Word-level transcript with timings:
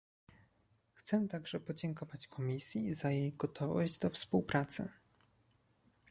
Chcę 0.93 1.27
także 1.27 1.59
podziękować 1.59 2.27
Komisji 2.27 2.93
za 2.93 3.11
jej 3.11 3.31
gotowość 3.33 3.97
do 3.99 4.09
współpracy 4.09 4.89